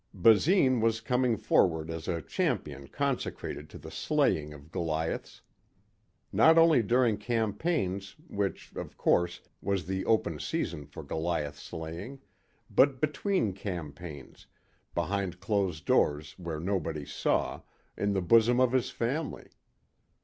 Basine 0.15 0.81
was 0.81 0.99
coming 0.99 1.37
forward 1.37 1.91
as 1.91 2.07
a 2.07 2.23
champion 2.23 2.87
consecrated 2.87 3.69
to 3.69 3.77
the 3.77 3.91
slaying 3.91 4.51
of 4.51 4.71
Goliaths. 4.71 5.43
Not 6.33 6.57
only 6.57 6.81
during 6.81 7.17
campaigns, 7.19 8.15
which, 8.27 8.71
of 8.75 8.97
course, 8.97 9.41
was 9.61 9.85
the 9.85 10.03
open 10.05 10.39
season 10.39 10.87
for 10.87 11.03
Goliath 11.03 11.59
slaying, 11.59 12.19
but 12.67 12.99
between 12.99 13.53
campaigns, 13.53 14.47
behind 14.95 15.39
closed 15.39 15.85
doors 15.85 16.33
where 16.39 16.59
nobody 16.59 17.05
saw, 17.05 17.61
in 17.95 18.13
the 18.13 18.23
bosom 18.23 18.59
of 18.59 18.71
his 18.71 18.89
family. 18.89 19.51